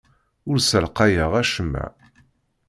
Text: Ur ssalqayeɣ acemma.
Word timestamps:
Ur 0.49 0.57
ssalqayeɣ 0.59 1.31
acemma. 1.41 1.85